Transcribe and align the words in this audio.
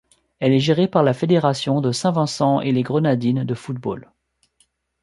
Elle 0.39 0.53
est 0.53 0.59
gérée 0.59 0.87
par 0.87 1.03
la 1.03 1.13
Fédération 1.13 1.79
de 1.79 1.91
Saint-Vincent-et-les-Grenadines 1.91 3.43
de 3.43 3.53
football. 3.53 4.11